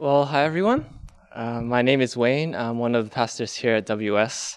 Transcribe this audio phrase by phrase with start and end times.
[0.00, 0.86] Well, hi everyone.
[1.34, 2.54] Uh, my name is Wayne.
[2.54, 4.56] I'm one of the pastors here at WS.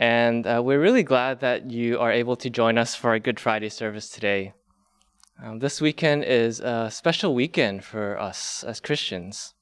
[0.00, 3.38] And uh, we're really glad that you are able to join us for our Good
[3.38, 4.54] Friday service today.
[5.40, 9.54] Um, this weekend is a special weekend for us as Christians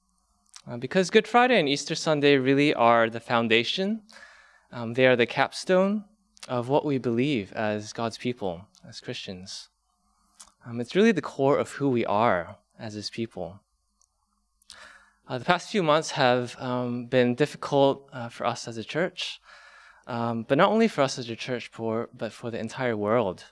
[0.67, 4.05] uh, because Good Friday and Easter Sunday really are the foundation,
[4.73, 6.05] um, they are the capstone
[6.49, 9.69] of what we believe as God's people, as Christians.
[10.65, 13.61] Um, it's really the core of who we are as His people.
[15.27, 19.41] Uh, the past few months have um, been difficult uh, for us as a church,
[20.07, 23.45] um, but not only for us as a church, but for the entire world.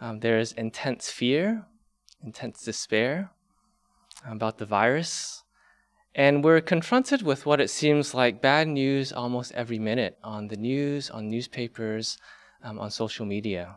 [0.00, 1.66] Um, there is intense fear,
[2.24, 3.30] intense despair
[4.26, 5.44] about the virus,
[6.14, 10.56] and we're confronted with what it seems like bad news almost every minute on the
[10.56, 12.16] news, on newspapers,
[12.64, 13.76] um, on social media.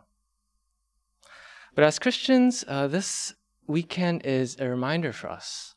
[1.74, 3.34] But as Christians, uh, this
[3.66, 5.73] weekend is a reminder for us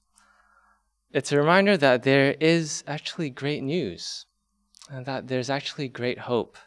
[1.18, 4.28] it's a reminder that there is actually great news
[4.88, 6.60] and that there's actually great hope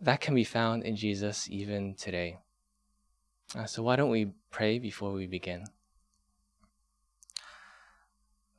[0.00, 2.38] that can be found in Jesus even today.
[3.56, 5.66] Uh, so, why don't we pray before we begin?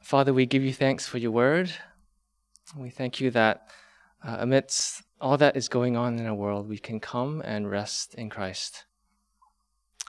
[0.01, 1.69] Father, we give you thanks for your word.
[2.73, 3.67] We thank you that
[4.25, 8.15] uh, amidst all that is going on in our world, we can come and rest
[8.15, 8.85] in Christ.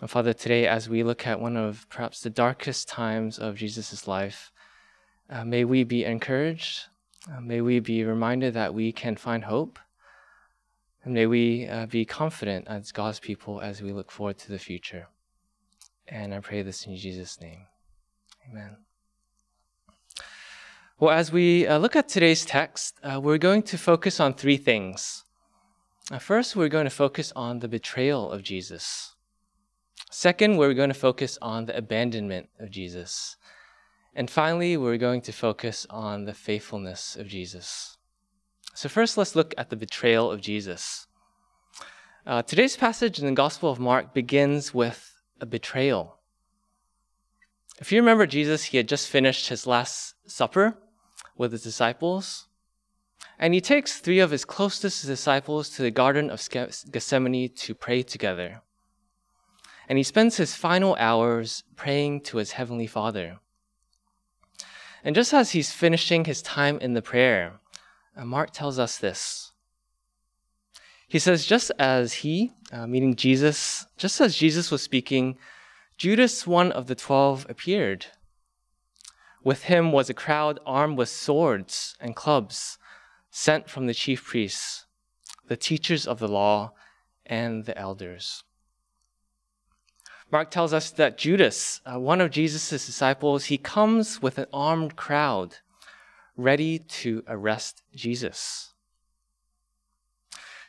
[0.00, 4.06] And Father, today, as we look at one of perhaps the darkest times of Jesus'
[4.06, 4.53] life,
[5.31, 6.86] uh, may we be encouraged.
[7.31, 9.78] Uh, may we be reminded that we can find hope.
[11.05, 14.59] And may we uh, be confident as God's people as we look forward to the
[14.59, 15.09] future.
[16.09, 17.67] And I pray this in Jesus' name.
[18.50, 18.77] Amen.
[20.98, 24.59] Well, as we uh, look at today's text, uh, we're going to focus on three
[24.59, 25.25] things.
[26.11, 29.15] Uh, first, we're going to focus on the betrayal of Jesus.
[30.11, 33.37] Second, we're going to focus on the abandonment of Jesus.
[34.14, 37.97] And finally, we're going to focus on the faithfulness of Jesus.
[38.75, 41.06] So, first, let's look at the betrayal of Jesus.
[42.26, 46.19] Uh, today's passage in the Gospel of Mark begins with a betrayal.
[47.78, 50.77] If you remember Jesus, he had just finished his Last Supper
[51.37, 52.48] with his disciples.
[53.38, 58.03] And he takes three of his closest disciples to the Garden of Gethsemane to pray
[58.03, 58.62] together
[59.91, 63.41] and he spends his final hours praying to his heavenly Father.
[65.03, 67.61] And just as he's finishing his time in the prayer,
[68.16, 69.53] uh, Mark tells us this.
[71.09, 75.39] He says, just as he, uh, meaning Jesus, just as Jesus was speaking,
[75.97, 78.06] Judas, one of the twelve, appeared.
[79.43, 82.78] With him was a crowd armed with swords and clubs,
[83.31, 84.87] sent from the chief priests,
[85.49, 86.72] the teachers of the law,
[87.27, 88.44] and the elders.
[90.32, 94.94] Mark tells us that Judas, uh, one of Jesus' disciples, he comes with an armed
[94.94, 95.56] crowd
[96.36, 98.72] ready to arrest Jesus.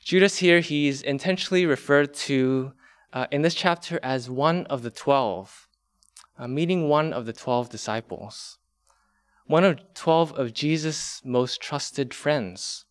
[0.03, 2.73] Judas here, he's intentionally referred to
[3.13, 5.67] uh, in this chapter as one of the twelve,
[6.39, 8.57] uh, meaning one of the twelve disciples,
[9.45, 12.85] one of twelve of Jesus' most trusted friends,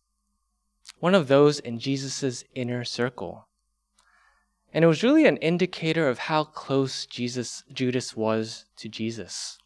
[0.99, 3.47] one of those in Jesus' inner circle.
[4.73, 9.57] And it was really an indicator of how close Jesus, Judas was to Jesus.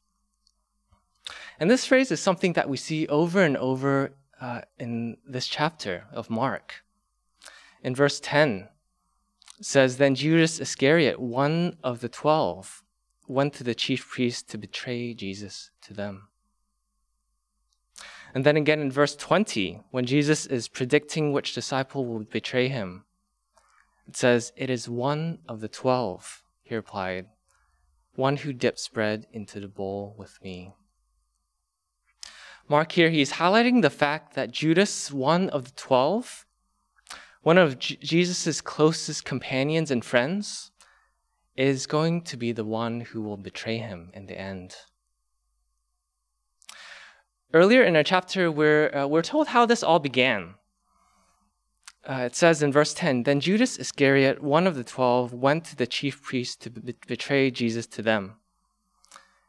[1.60, 6.06] And this phrase is something that we see over and over uh, in this chapter
[6.12, 6.84] of Mark.
[7.84, 8.68] In verse 10,
[9.62, 12.84] says, Then Judas Iscariot, one of the twelve,
[13.28, 16.28] went to the chief priests to betray Jesus to them.
[18.34, 23.06] And then again in verse 20, when Jesus is predicting which disciple will betray him,
[24.08, 27.28] it says, It is one of the twelve, he replied,
[28.16, 30.74] one who dips bread into the bowl with me.
[32.68, 36.46] Mark here, he's highlighting the fact that Judas, one of the twelve,
[37.42, 40.72] one of J- Jesus' closest companions and friends,
[41.56, 44.76] is going to be the one who will betray him in the end.
[47.54, 50.56] Earlier in our chapter, we're, uh, we're told how this all began
[52.08, 55.76] uh, it says in verse 10 Then Judas Iscariot, one of the twelve, went to
[55.76, 58.36] the chief priests to be- betray Jesus to them.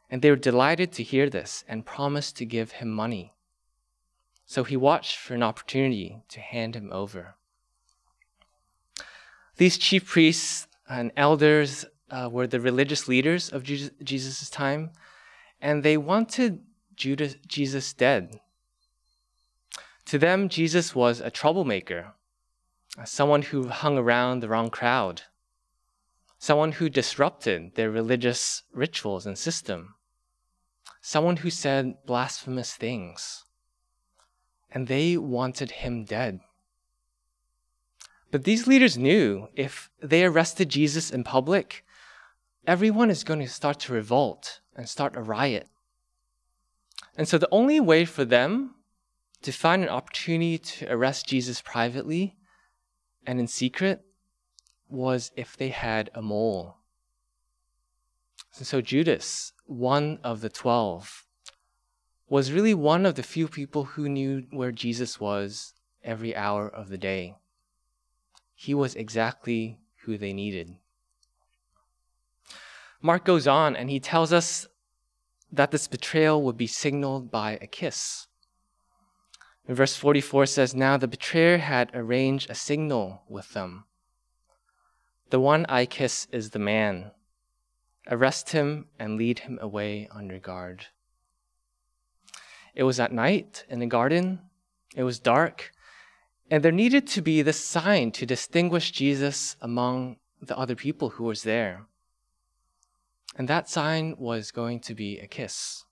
[0.09, 3.33] And they were delighted to hear this and promised to give him money.
[4.45, 7.35] So he watched for an opportunity to hand him over.
[9.57, 14.91] These chief priests and elders uh, were the religious leaders of Jesus' time,
[15.61, 16.61] and they wanted
[16.95, 18.39] Judas, Jesus dead.
[20.05, 22.13] To them, Jesus was a troublemaker
[23.05, 25.23] someone who hung around the wrong crowd,
[26.39, 29.95] someone who disrupted their religious rituals and system,
[31.01, 33.43] someone who said blasphemous things.
[34.71, 36.41] And they wanted him dead.
[38.31, 41.85] But these leaders knew if they arrested Jesus in public,
[42.65, 45.67] everyone is going to start to revolt and start a riot.
[47.15, 48.75] And so the only way for them
[49.41, 52.35] to find an opportunity to arrest Jesus privately
[53.27, 54.05] and in secret
[54.89, 56.77] was if they had a mole.
[58.57, 61.25] And so Judas, one of the twelve,
[62.29, 66.87] was really one of the few people who knew where Jesus was every hour of
[66.89, 67.35] the day.
[68.55, 70.77] He was exactly who they needed.
[73.01, 74.67] Mark goes on and he tells us
[75.51, 78.27] that this betrayal would be signaled by a kiss.
[79.67, 83.83] Verse 44 says, Now the betrayer had arranged a signal with them.
[85.29, 87.11] The one I kiss is the man.
[88.09, 90.87] Arrest him and lead him away under guard.
[92.73, 94.39] It was at night in the garden.
[94.95, 95.71] It was dark.
[96.49, 101.25] And there needed to be this sign to distinguish Jesus among the other people who
[101.25, 101.87] was there.
[103.35, 105.83] And that sign was going to be a kiss.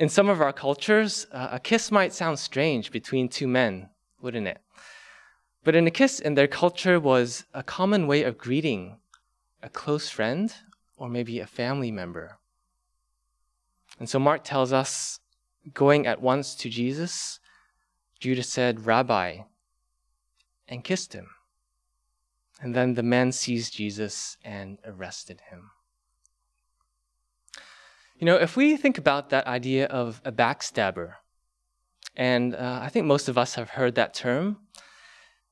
[0.00, 3.90] In some of our cultures, uh, a kiss might sound strange between two men,
[4.22, 4.56] wouldn't it?
[5.62, 8.96] But in a kiss in their culture was a common way of greeting
[9.62, 10.54] a close friend
[10.96, 12.38] or maybe a family member.
[13.98, 15.20] And so Mark tells us
[15.74, 17.38] going at once to Jesus,
[18.18, 19.40] Judas said, Rabbi,
[20.66, 21.28] and kissed him.
[22.62, 25.72] And then the man seized Jesus and arrested him.
[28.20, 31.14] You know, if we think about that idea of a backstabber,
[32.14, 34.58] and uh, I think most of us have heard that term,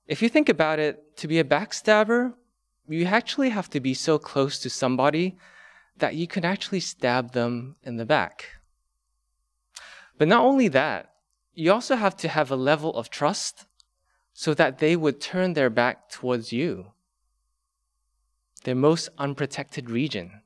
[0.07, 2.35] if you think about it, to be a backstabber,
[2.87, 5.39] you actually have to be so close to somebody
[5.97, 8.45] that you can actually stab them in the back.
[10.19, 11.15] But not only that,
[11.55, 13.65] you also have to have a level of trust
[14.35, 16.93] so that they would turn their back towards you,
[18.65, 20.43] their most unprotected region,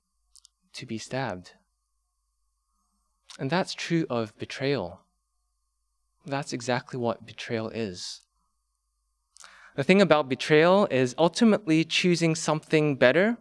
[0.75, 1.55] to be stabbed.
[3.39, 5.01] And that's true of betrayal.
[6.27, 8.21] That's exactly what betrayal is.
[9.75, 13.39] The thing about betrayal is ultimately choosing something better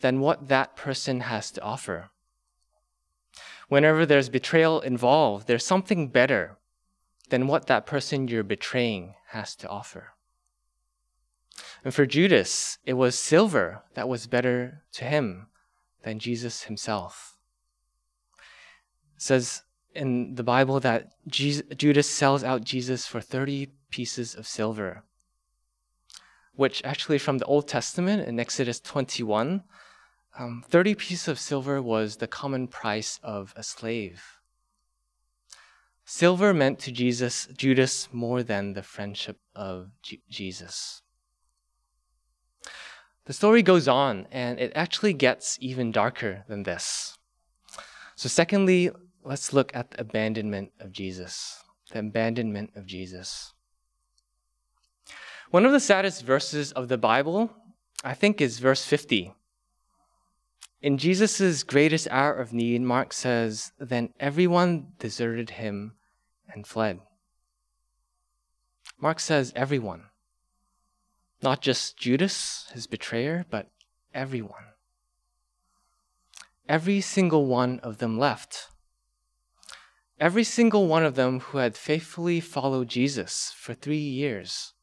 [0.00, 2.10] than what that person has to offer.
[3.68, 6.56] Whenever there's betrayal involved, there's something better
[7.28, 10.14] than what that person you're betraying has to offer.
[11.84, 15.48] And for Judas, it was silver that was better to him
[16.02, 17.37] than Jesus himself.
[19.18, 19.62] Says
[19.94, 25.02] in the Bible that Jesus, Judas sells out Jesus for 30 pieces of silver
[26.58, 29.62] which actually from the Old Testament in Exodus 21,
[30.36, 34.40] um, 30 pieces of silver was the common price of a slave.
[36.04, 39.90] Silver meant to Jesus, Judas more than the friendship of
[40.28, 41.02] Jesus.
[43.26, 47.16] The story goes on, and it actually gets even darker than this.
[48.16, 48.90] So, secondly,
[49.28, 51.62] let's look at the abandonment of Jesus.
[51.92, 53.52] The abandonment of Jesus.
[55.50, 57.50] One of the saddest verses of the Bible,
[58.02, 59.34] I think, is verse 50.
[60.80, 65.92] In Jesus' greatest hour of need, Mark says, Then everyone deserted him
[66.50, 67.00] and fled.
[68.98, 70.04] Mark says, Everyone.
[71.42, 73.68] Not just Judas, his betrayer, but
[74.14, 74.72] everyone.
[76.66, 78.68] Every single one of them left.
[80.20, 84.74] Every single one of them who had faithfully followed Jesus for three years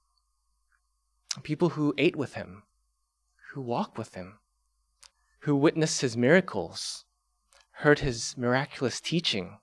[1.43, 2.63] people who ate with him,
[3.51, 4.39] who walked with him,
[5.39, 7.03] who witnessed his miracles,
[7.79, 9.57] heard his miraculous teaching.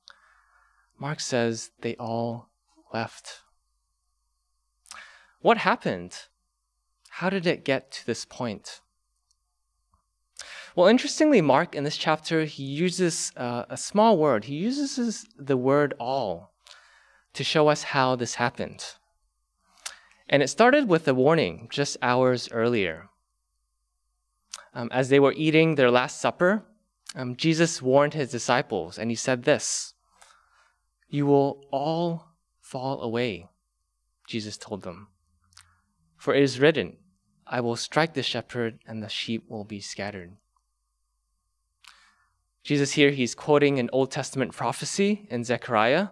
[0.99, 2.51] Mark says they all
[2.93, 3.41] left.
[5.41, 6.27] What happened?
[7.09, 8.82] How did it get to this point?
[10.75, 14.45] Well, interestingly, Mark in this chapter, he uses uh, a small word.
[14.45, 16.55] He uses the word all
[17.35, 18.85] to show us how this happened.
[20.29, 23.11] And it started with a warning just hours earlier.
[24.73, 26.65] Um, as they were eating their Last Supper,
[27.15, 29.93] um, Jesus warned his disciples, and he said this
[31.11, 32.29] You will all
[32.63, 33.49] fall away,
[34.27, 35.09] Jesus told them.
[36.17, 36.97] For it is written,
[37.47, 40.37] I will strike the shepherd, and the sheep will be scattered.
[42.63, 46.09] Jesus here, he's quoting an Old Testament prophecy in Zechariah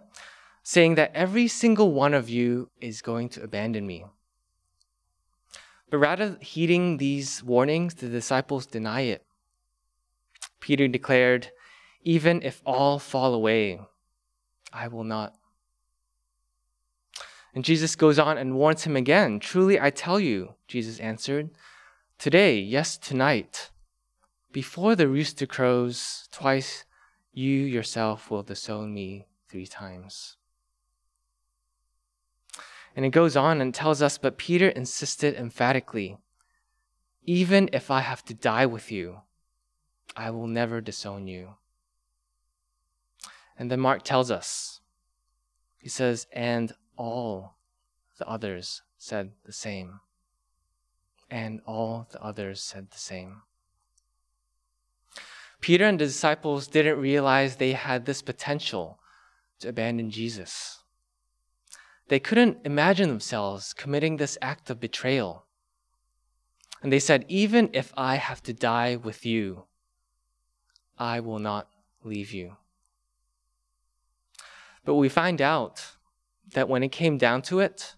[0.63, 4.05] saying that every single one of you is going to abandon me.
[5.89, 9.25] But rather heeding these warnings, the disciples deny it.
[10.59, 11.51] Peter declared,
[12.03, 13.79] Even if all fall away,
[14.71, 15.35] I will not.
[17.53, 19.39] And Jesus goes on and warns him again.
[19.39, 21.49] Truly, I tell you, Jesus answered,
[22.17, 23.71] today, yes, tonight,
[24.51, 26.85] before the rooster crows twice,
[27.33, 30.37] you yourself will disown me three times.
[32.95, 36.17] And it goes on and tells us, but Peter insisted emphatically,
[37.23, 39.21] even if I have to die with you,
[40.15, 41.55] I will never disown you.
[43.57, 44.81] And then Mark tells us,
[45.77, 47.55] he says, and all
[48.17, 50.01] the others said the same.
[51.29, 53.43] And all the others said the same.
[55.61, 58.99] Peter and the disciples didn't realize they had this potential
[59.59, 60.79] to abandon Jesus.
[62.07, 65.45] They couldn't imagine themselves committing this act of betrayal.
[66.81, 69.65] And they said, Even if I have to die with you,
[70.97, 71.69] I will not
[72.03, 72.57] leave you.
[74.83, 75.91] But we find out
[76.53, 77.95] that when it came down to it,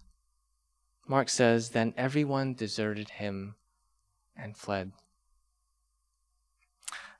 [1.08, 3.54] Mark says, Then everyone deserted him
[4.36, 4.92] and fled.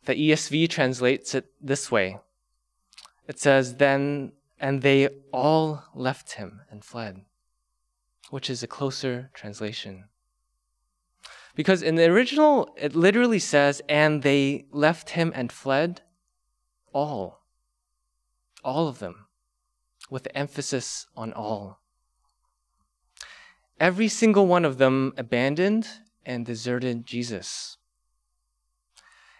[0.07, 2.19] The ESV translates it this way
[3.27, 7.23] it says, Then and they all left him and fled,
[8.31, 10.05] which is a closer translation.
[11.55, 16.03] Because in the original, it literally says, and they left him and fled,
[16.93, 17.43] all.
[18.65, 19.27] All of them,
[20.11, 21.81] with emphasis on all.
[23.79, 25.87] Every single one of them abandoned
[26.25, 27.77] and deserted Jesus.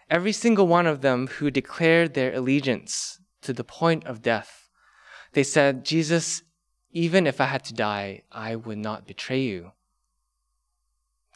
[0.09, 4.65] Every single one of them who declared their allegiance to the point of death
[5.35, 6.43] they said, Jesus,
[6.91, 9.73] even if I had to die, I would not betray you.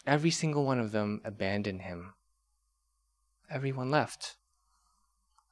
[0.07, 2.13] Every single one of them abandoned him.
[3.49, 4.37] Everyone left.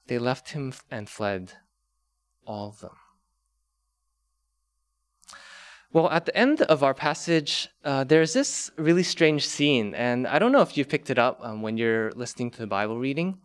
[0.07, 1.55] They left him and fled,
[2.45, 2.95] all of them.
[5.93, 10.37] Well, at the end of our passage, uh, there's this really strange scene, and I
[10.37, 13.39] don't know if you picked it up um, when you're listening to the Bible reading.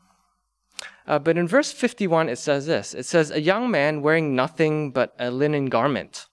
[1.06, 4.90] Uh, but in verse 51, it says this It says, A young man wearing nothing
[4.90, 6.26] but a linen garment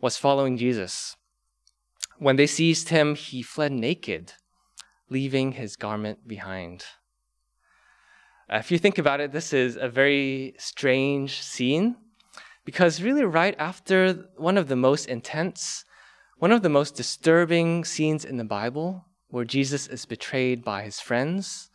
[0.00, 1.16] was following Jesus.
[2.18, 4.34] When they seized him, he fled naked,
[5.08, 6.84] leaving his garment behind.
[8.52, 11.96] Uh, if you think about it, this is a very strange scene
[12.70, 15.84] because, really, right after one of the most intense,
[16.38, 21.00] one of the most disturbing scenes in the Bible, where Jesus is betrayed by his
[21.00, 21.68] friends,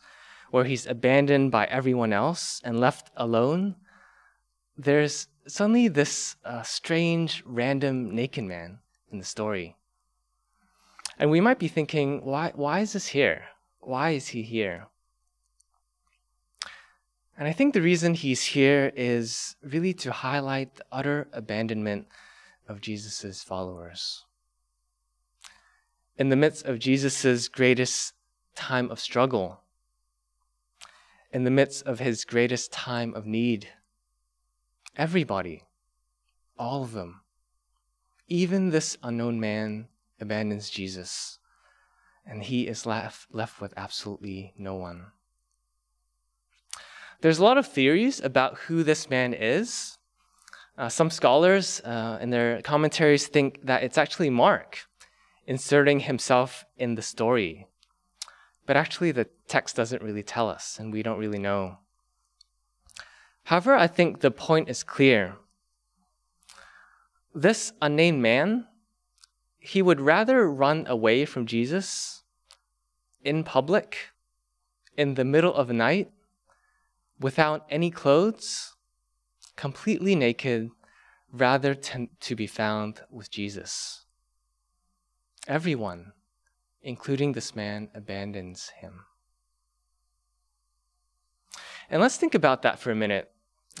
[0.50, 3.76] where he's abandoned by everyone else and left alone,
[4.78, 8.78] there's suddenly this uh, strange, random naked man
[9.12, 9.76] in the story.
[11.18, 13.42] And we might be thinking, why, why is this here?
[13.80, 14.86] Why is he here?
[17.38, 22.06] And I think the reason he's here is really to highlight the utter abandonment
[22.66, 24.24] of Jesus' followers.
[26.16, 28.14] In the midst of Jesus' greatest
[28.54, 29.60] time of struggle,
[31.30, 33.68] in the midst of his greatest time of need.
[34.96, 35.64] Everybody,
[36.58, 37.20] all of them,
[38.28, 39.88] even this unknown man
[40.18, 41.38] abandons Jesus,
[42.24, 45.12] and he is left, left with absolutely no one.
[47.26, 49.98] There's a lot of theories about who this man is.
[50.78, 54.86] Uh, some scholars uh, in their commentaries think that it's actually Mark
[55.44, 57.66] inserting himself in the story
[58.66, 61.78] but actually, the text doesn't really tell us, and we don't really know.
[63.44, 65.36] However, I think the point is clear.
[67.32, 68.66] This unnamed man,
[69.58, 72.24] he would rather run away from Jesus
[73.22, 74.10] in public,
[74.96, 76.10] in the middle of the night,
[77.20, 78.74] without any clothes,
[79.56, 80.70] completely naked,
[81.32, 84.04] rather to, to be found with Jesus.
[85.48, 86.12] Everyone
[86.86, 89.04] including this man, abandons him.
[91.90, 93.32] And let's think about that for a minute.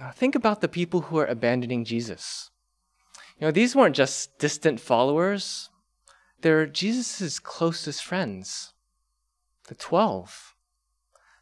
[0.02, 2.50] Uh, think about the people who are abandoning Jesus.
[3.38, 5.70] You know, these weren't just distant followers,
[6.40, 8.72] they're Jesus' closest friends,
[9.68, 10.55] the 12,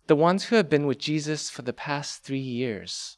[0.06, 3.16] the ones who have been with Jesus for the past three years.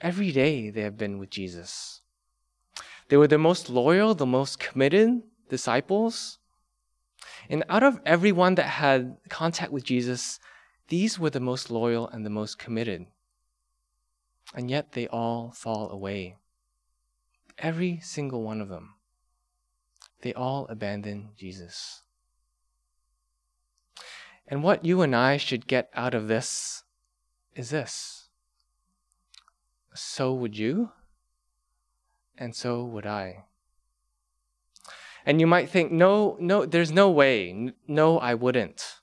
[0.00, 2.02] Every day they have been with Jesus.
[3.08, 6.38] They were the most loyal, the most committed disciples.
[7.48, 10.40] And out of everyone that had contact with Jesus,
[10.88, 13.06] these were the most loyal and the most committed.
[14.54, 16.36] And yet they all fall away.
[17.58, 18.94] Every single one of them.
[20.22, 22.02] They all abandon Jesus.
[24.48, 26.84] And what you and I should get out of this
[27.54, 28.26] is this
[29.98, 30.90] so would you,
[32.36, 33.44] and so would I.
[35.24, 37.72] And you might think, no, no, there's no way.
[37.88, 39.00] No, I wouldn't.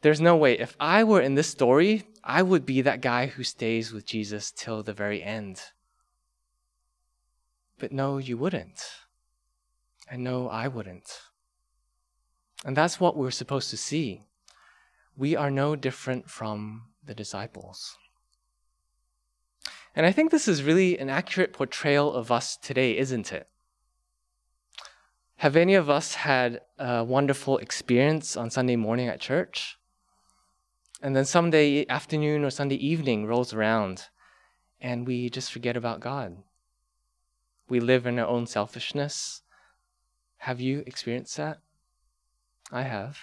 [0.00, 0.58] There's no way.
[0.58, 4.50] If I were in this story, I would be that guy who stays with Jesus
[4.50, 5.60] till the very end.
[7.78, 8.82] But no, you wouldn't.
[10.10, 11.20] And no, I wouldn't.
[12.64, 14.22] And that's what we're supposed to see.
[15.16, 17.96] We are no different from the disciples.
[19.94, 23.48] And I think this is really an accurate portrayal of us today, isn't it?
[25.36, 29.76] Have any of us had a wonderful experience on Sunday morning at church?
[31.02, 34.08] And then Sunday afternoon or Sunday evening rolls around
[34.80, 36.36] and we just forget about God.
[37.68, 39.42] We live in our own selfishness.
[40.38, 41.58] Have you experienced that?
[42.70, 43.18] I have.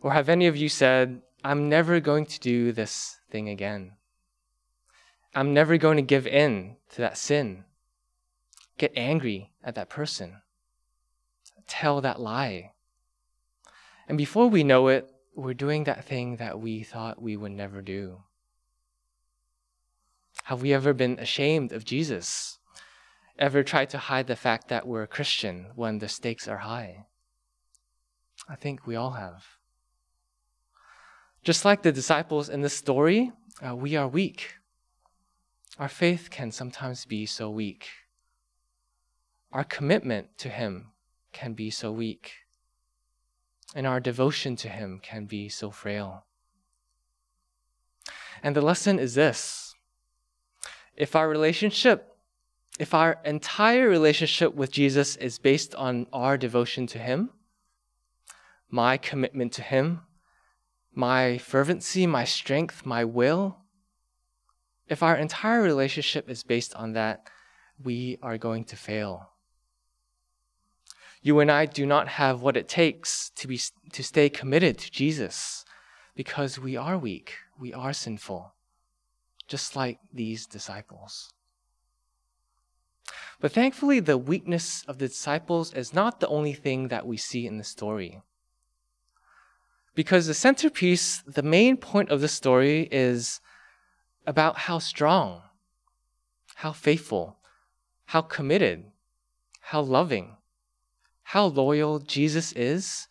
[0.00, 3.92] Or have any of you said, I'm never going to do this thing again?
[5.34, 7.64] I'm never going to give in to that sin,
[8.78, 10.42] get angry at that person,
[11.66, 12.72] tell that lie.
[14.08, 17.80] And before we know it, we're doing that thing that we thought we would never
[17.80, 18.22] do.
[20.44, 22.58] Have we ever been ashamed of Jesus?
[23.38, 27.06] Ever tried to hide the fact that we're a Christian when the stakes are high?
[28.48, 29.59] I think we all have.
[31.42, 33.32] Just like the disciples in this story,
[33.66, 34.54] uh, we are weak.
[35.78, 37.88] Our faith can sometimes be so weak.
[39.52, 40.88] Our commitment to Him
[41.32, 42.32] can be so weak
[43.74, 46.24] and our devotion to Him can be so frail.
[48.42, 49.74] And the lesson is this
[50.96, 52.16] if our relationship,
[52.78, 57.30] if our entire relationship with Jesus is based on our devotion to Him,
[58.68, 60.02] my commitment to Him,
[60.94, 63.58] my fervency, my strength, my will,
[64.88, 67.28] if our entire relationship is based on that,
[67.82, 69.30] we are going to fail.
[71.22, 73.60] You and I do not have what it takes to, be,
[73.92, 75.64] to stay committed to Jesus
[76.14, 78.52] because we are weak, we are sinful,
[79.46, 81.32] just like these disciples.
[83.40, 87.46] But thankfully, the weakness of the disciples is not the only thing that we see
[87.46, 88.20] in the story.
[89.94, 93.40] Because the centerpiece, the main point of the story is
[94.26, 95.42] about how strong,
[96.56, 97.38] how faithful,
[98.06, 98.84] how committed,
[99.60, 100.36] how loving,
[101.22, 103.08] how loyal Jesus is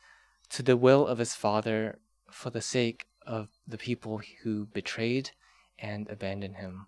[0.49, 5.31] to the will of his Father for the sake of the people who betrayed
[5.77, 6.87] and abandoned him.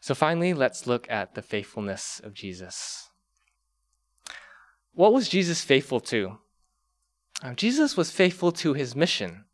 [0.00, 3.10] So, finally, let's look at the faithfulness of Jesus.
[4.94, 6.38] What was Jesus faithful to?
[7.56, 9.44] Jesus was faithful to his mission,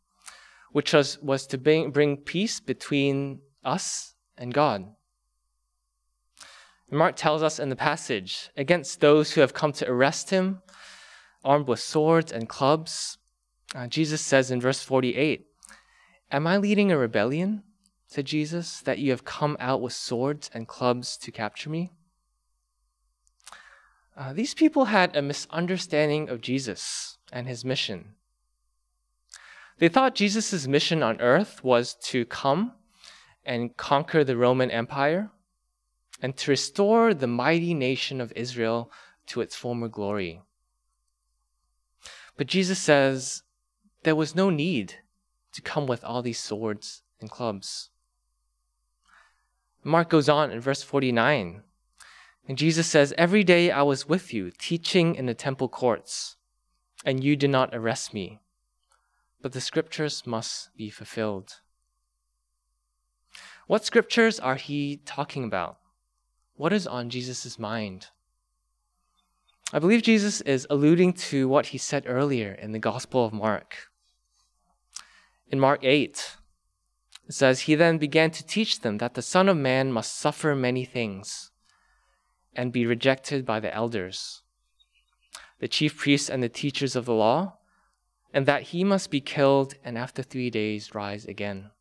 [0.71, 4.85] which was, was to bring, bring peace between us and God.
[6.91, 10.61] Mark tells us in the passage against those who have come to arrest him,
[11.43, 13.17] armed with swords and clubs.
[13.75, 15.45] Uh, Jesus says in verse 48,
[16.31, 17.63] Am I leading a rebellion,
[18.07, 21.91] said Jesus, that you have come out with swords and clubs to capture me?
[24.17, 28.15] Uh, these people had a misunderstanding of Jesus and his mission.
[29.77, 32.73] They thought Jesus' mission on earth was to come
[33.45, 35.31] and conquer the Roman Empire
[36.21, 38.91] and to restore the mighty nation of Israel
[39.27, 40.41] to its former glory.
[42.35, 43.43] But Jesus says
[44.03, 44.95] there was no need
[45.53, 47.89] to come with all these swords and clubs.
[49.83, 51.63] Mark goes on in verse 49,
[52.47, 56.35] and Jesus says, Every day I was with you, teaching in the temple courts,
[57.05, 58.39] and you did not arrest me,
[59.41, 61.61] but the scriptures must be fulfilled.
[63.67, 65.77] What scriptures are he talking about?
[66.55, 68.07] What is on Jesus' mind?
[69.71, 73.89] I believe Jesus is alluding to what he said earlier in the Gospel of Mark.
[75.51, 76.37] In Mark 8,
[77.27, 80.55] it says, He then began to teach them that the Son of Man must suffer
[80.55, 81.51] many things
[82.55, 84.41] and be rejected by the elders,
[85.59, 87.57] the chief priests, and the teachers of the law,
[88.33, 91.71] and that he must be killed and after three days rise again.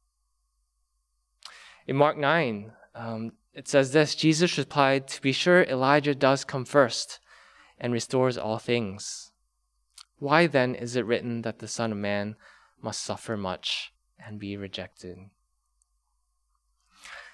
[1.86, 6.64] In Mark 9, um, it says this Jesus replied, To be sure, Elijah does come
[6.64, 7.20] first
[7.78, 9.32] and restores all things.
[10.18, 12.36] Why then is it written that the Son of Man
[12.82, 15.18] must suffer much and be rejected?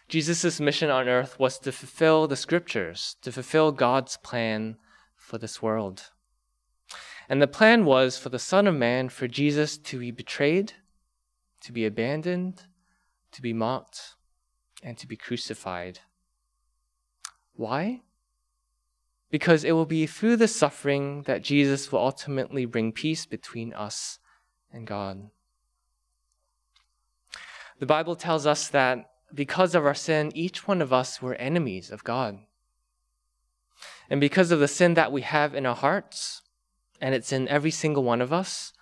[0.09, 4.77] Jesus' mission on earth was to fulfill the scriptures, to fulfill God's plan
[5.17, 6.11] for this world.
[7.29, 10.75] And the plan was for the Son of Man, for Jesus to be betrayed,
[11.63, 12.65] to be abandoned,
[13.33, 14.15] to be mocked,
[14.83, 16.01] and to be crucified.
[17.55, 18.03] Why?
[19.31, 24.19] Because it will be through the suffering that Jesus will ultimately bring peace between us
[24.73, 25.31] and God.
[27.79, 31.91] The Bible tells us that because of our sin, each one of us were enemies
[31.91, 32.39] of God.
[34.09, 36.43] And because of the sin that we have in our hearts,
[37.01, 38.73] and it's in every single one of us,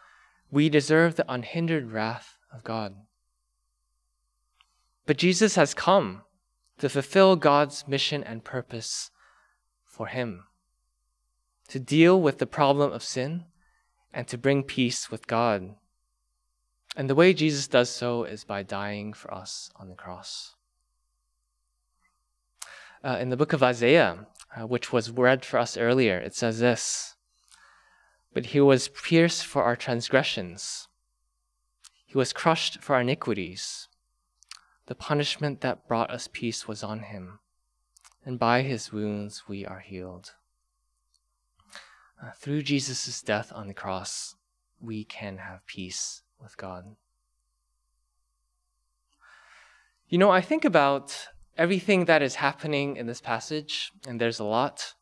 [0.51, 2.95] we deserve the unhindered wrath of God.
[5.07, 6.23] But Jesus has come
[6.79, 9.11] to fulfill God's mission and purpose
[9.85, 10.45] for him,
[11.69, 13.45] to deal with the problem of sin
[14.13, 15.75] and to bring peace with God.
[16.97, 20.55] And the way Jesus does so is by dying for us on the cross.
[23.03, 26.61] Uh, in the book of Isaiah, uh, which was read for us earlier, it says
[26.61, 27.12] this
[28.33, 30.89] But he was pierced for our transgressions,
[32.07, 33.89] he was crushed for our iniquities.
[34.87, 37.39] The punishment that brought us peace was on him,
[38.25, 40.33] and by his wounds we are healed.
[42.23, 44.35] Uh, through Jesus' death on the cross,
[44.81, 46.97] we can have peace with God.
[50.09, 54.45] You know, I think about everything that is happening in this passage, and there's a
[54.45, 54.95] lot.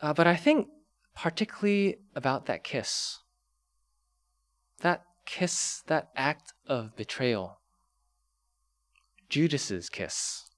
[0.00, 0.68] Uh, but I think
[1.14, 3.18] particularly about that kiss.
[4.80, 7.58] That kiss, that act of betrayal.
[9.28, 10.50] Judas's kiss.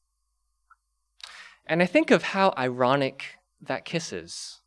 [1.67, 4.61] And I think of how ironic that kiss is.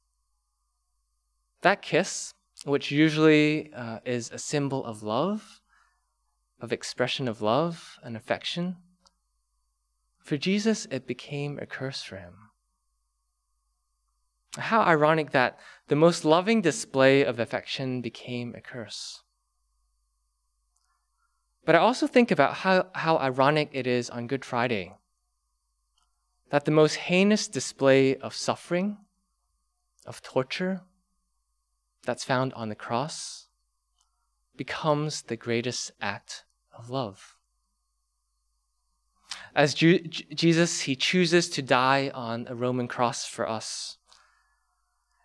[1.62, 2.34] That kiss,
[2.66, 5.62] which usually uh, is a symbol of love,
[6.60, 8.78] of expression of love and affection,
[10.28, 12.47] for Jesus, it became a curse for him.
[14.58, 19.24] How ironic that the most loving display of affection became a curse.
[21.66, 24.94] But I also think about how, how ironic it is on Good Friday
[26.50, 28.98] that the most heinous display of suffering,
[30.06, 30.82] of torture,
[32.04, 33.48] that's found on the cross
[34.56, 36.46] becomes the greatest act
[36.78, 37.36] of love.
[39.54, 43.97] As Ju- Jesus, he chooses to die on a Roman cross for us.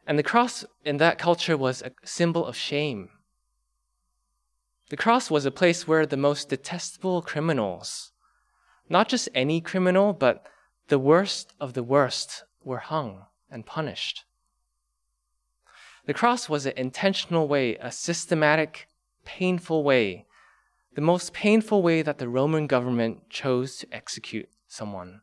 [0.06, 3.10] And the cross in that culture was a symbol of shame
[4.92, 8.12] the cross was a place where the most detestable criminals,
[8.90, 10.44] not just any criminal, but
[10.88, 14.26] the worst of the worst, were hung and punished.
[16.04, 18.86] The cross was an intentional way, a systematic,
[19.24, 20.26] painful way,
[20.94, 25.22] the most painful way that the Roman government chose to execute someone.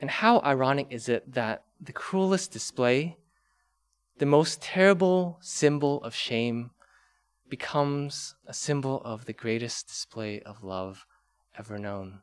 [0.00, 3.18] And how ironic is it that the cruelest display,
[4.18, 6.70] the most terrible symbol of shame,
[7.48, 11.06] becomes a symbol of the greatest display of love
[11.58, 12.20] ever known.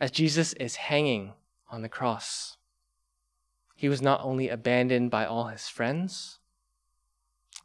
[0.00, 1.34] As Jesus is hanging
[1.70, 2.56] on the cross,
[3.74, 6.38] he was not only abandoned by all his friends,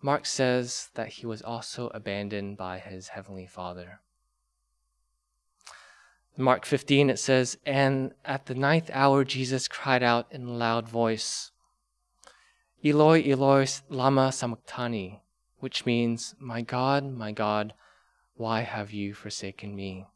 [0.02, 4.02] Mark says that he was also abandoned by his heavenly Father.
[6.42, 10.90] Mark 15, it says, And at the ninth hour, Jesus cried out in a loud
[10.90, 11.52] voice,
[12.84, 15.22] Eloi, Eloi, lama sabachthani,
[15.60, 17.74] which means, My God, my God,
[18.36, 20.08] why have you forsaken me?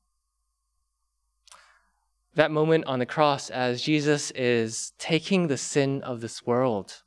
[2.33, 7.03] That moment on the cross, as Jesus is taking the sin of this world,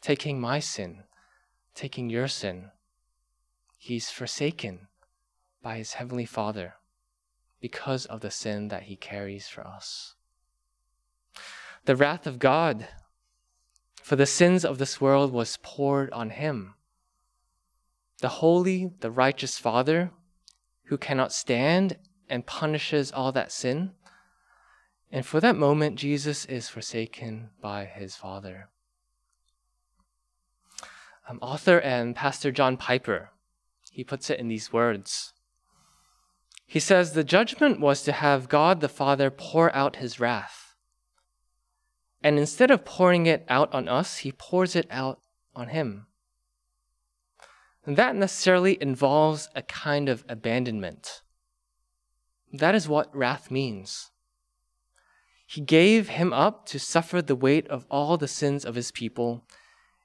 [0.00, 1.04] taking my sin,
[1.74, 2.70] taking your sin,
[3.78, 4.88] he's forsaken
[5.62, 6.74] by his heavenly Father
[7.60, 10.14] because of the sin that he carries for us.
[11.84, 12.88] The wrath of God
[14.02, 16.74] for the sins of this world was poured on him
[18.20, 20.10] the holy, the righteous Father
[20.84, 23.92] who cannot stand and punishes all that sin.
[25.10, 28.68] And for that moment, Jesus is forsaken by his Father.
[31.28, 33.30] Um, author and pastor John Piper,
[33.90, 35.32] he puts it in these words.
[36.66, 40.74] He says, The judgment was to have God the Father pour out his wrath.
[42.22, 45.20] And instead of pouring it out on us, he pours it out
[45.54, 46.06] on him.
[47.84, 51.22] And that necessarily involves a kind of abandonment.
[52.52, 54.10] That is what wrath means.
[55.46, 59.44] He gave him up to suffer the weight of all the sins of his people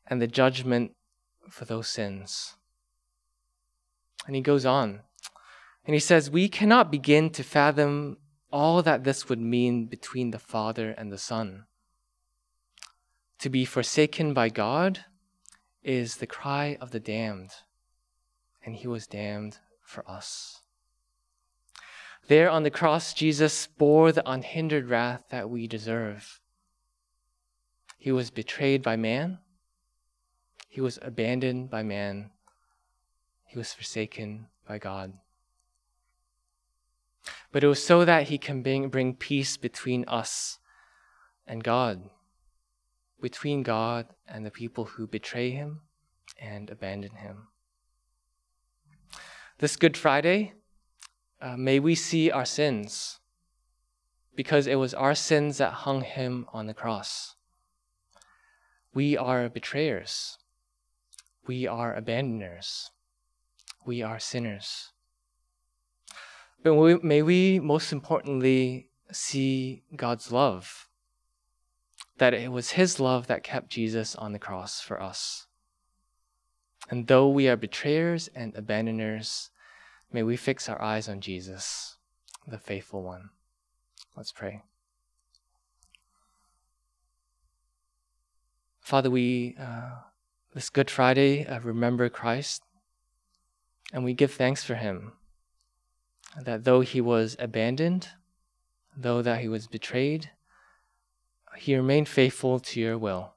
[0.05, 0.91] and the judgment
[1.49, 2.55] for those sins.
[4.27, 5.01] And he goes on.
[5.85, 8.17] And he says, We cannot begin to fathom
[8.51, 11.65] all that this would mean between the Father and the Son.
[13.39, 15.05] To be forsaken by God
[15.83, 17.51] is the cry of the damned
[18.63, 20.61] and he was damned for us.
[22.27, 26.39] There on the cross, Jesus bore the unhindered wrath that we deserve.
[27.97, 29.39] He was betrayed by man.
[30.69, 32.31] He was abandoned by man.
[33.45, 35.13] He was forsaken by God.
[37.51, 40.59] But it was so that he can bring, bring peace between us
[41.45, 42.09] and God,
[43.21, 45.81] between God and the people who betray him
[46.39, 47.47] and abandon him.
[49.57, 50.53] This Good Friday,
[51.41, 53.19] uh, may we see our sins,
[54.33, 57.35] because it was our sins that hung him on the cross.
[58.93, 60.37] We are betrayers.
[61.45, 62.91] We are abandoners.
[63.85, 64.90] We are sinners.
[66.63, 70.87] But we, may we most importantly see God's love.
[72.17, 75.47] That it was His love that kept Jesus on the cross for us.
[76.89, 79.49] And though we are betrayers and abandoners,
[80.11, 81.97] may we fix our eyes on Jesus,
[82.45, 83.29] the faithful one.
[84.15, 84.61] Let's pray.
[88.81, 90.01] Father, we, uh,
[90.53, 92.61] this Good Friday, uh, remember Christ,
[93.93, 95.13] and we give thanks for him.
[96.39, 98.09] That though he was abandoned,
[98.95, 100.31] though that he was betrayed,
[101.57, 103.33] he remained faithful to your will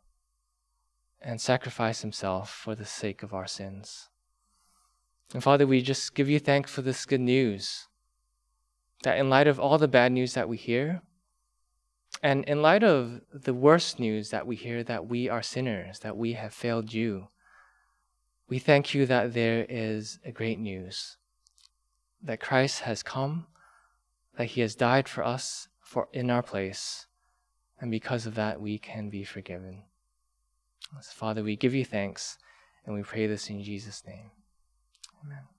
[1.20, 4.11] and sacrificed himself for the sake of our sins.
[5.33, 7.88] And Father, we just give you thanks for this good news.
[9.02, 11.02] That in light of all the bad news that we hear,
[12.22, 16.16] and in light of the worst news that we hear that we are sinners, that
[16.16, 17.28] we have failed you,
[18.48, 21.16] we thank you that there is a great news
[22.24, 23.46] that Christ has come,
[24.37, 27.06] that he has died for us for in our place,
[27.80, 29.82] and because of that we can be forgiven.
[31.02, 32.38] Father, we give you thanks
[32.87, 34.30] and we pray this in Jesus' name.
[35.24, 35.54] Amen.